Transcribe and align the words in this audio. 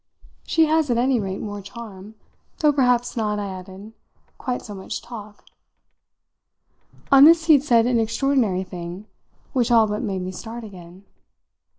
She 0.47 0.65
has 0.65 0.89
at 0.89 0.97
any 0.97 1.19
rate 1.19 1.41
more 1.41 1.61
charm; 1.61 2.15
though 2.57 2.73
perhaps 2.73 3.15
not," 3.15 3.37
I 3.37 3.45
added, 3.45 3.93
"quite 4.39 4.63
so 4.63 4.73
much 4.73 4.99
talk." 5.03 5.45
On 7.11 7.23
this 7.23 7.45
he 7.45 7.59
said 7.59 7.85
an 7.85 7.99
extraordinary 7.99 8.63
thing, 8.63 9.05
which 9.53 9.69
all 9.69 9.85
but 9.85 10.01
made 10.01 10.23
me 10.23 10.31
start 10.31 10.63
again. 10.63 11.05